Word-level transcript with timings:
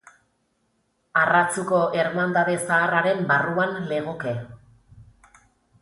Arratzuko 1.23 1.81
ermandade 2.05 2.57
zaharraren 2.63 3.23
barruan 3.33 3.79
legoke. 3.95 4.35